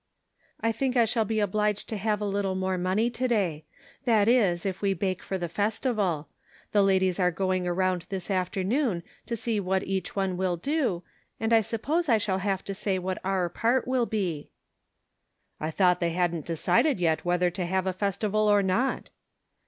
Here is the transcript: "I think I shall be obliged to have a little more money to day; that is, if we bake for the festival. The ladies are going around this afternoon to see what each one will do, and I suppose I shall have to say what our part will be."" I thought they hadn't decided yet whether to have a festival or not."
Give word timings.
"I 0.61 0.71
think 0.71 0.97
I 0.97 1.05
shall 1.05 1.25
be 1.25 1.39
obliged 1.39 1.87
to 1.89 1.97
have 1.97 2.21
a 2.21 2.25
little 2.25 2.55
more 2.55 2.75
money 2.75 3.11
to 3.11 3.27
day; 3.27 3.65
that 4.05 4.27
is, 4.27 4.65
if 4.65 4.81
we 4.81 4.95
bake 4.95 5.21
for 5.21 5.37
the 5.37 5.47
festival. 5.47 6.27
The 6.71 6.81
ladies 6.81 7.19
are 7.19 7.29
going 7.29 7.67
around 7.67 8.07
this 8.09 8.31
afternoon 8.31 9.03
to 9.27 9.35
see 9.35 9.59
what 9.59 9.83
each 9.83 10.15
one 10.15 10.37
will 10.37 10.57
do, 10.57 11.03
and 11.39 11.53
I 11.53 11.61
suppose 11.61 12.09
I 12.09 12.17
shall 12.17 12.39
have 12.39 12.63
to 12.63 12.73
say 12.73 12.97
what 12.97 13.21
our 13.23 13.47
part 13.47 13.87
will 13.87 14.07
be."" 14.07 14.49
I 15.59 15.69
thought 15.69 15.99
they 15.99 16.13
hadn't 16.13 16.47
decided 16.47 16.99
yet 16.99 17.23
whether 17.23 17.51
to 17.51 17.65
have 17.67 17.85
a 17.85 17.93
festival 17.93 18.47
or 18.47 18.63
not." 18.63 19.11